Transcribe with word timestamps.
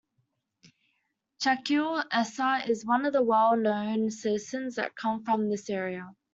Shakeel 1.43 2.03
Essa 2.11 2.63
is 2.67 2.83
one 2.87 3.05
of 3.05 3.13
the 3.13 3.21
well-known 3.21 4.09
citizens 4.09 4.73
that 4.77 4.95
comes 4.95 5.23
from 5.25 5.47
this 5.47 5.69
area. 5.69 6.09